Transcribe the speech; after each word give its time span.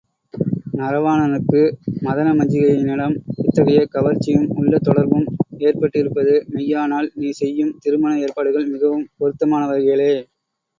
நரவாணனுக்கு 0.77 1.59
மதனமஞ்சிகையினிடம் 2.05 3.13
இத்தகைய 3.43 3.83
கவர்ச்சியும் 3.91 4.49
உள்ளத் 4.57 4.87
தொடர்பும் 4.89 5.27
ஏற்பட்டிருப்பது 5.67 6.35
மெய்யானால் 6.49 7.11
நீ 7.15 7.29
செய்யும் 7.41 7.73
திருமண 7.79 8.13
ஏற்பாடுகள் 8.25 8.71
மிகவும் 8.73 9.07
பொருத்தமானவைகளே. 9.19 10.13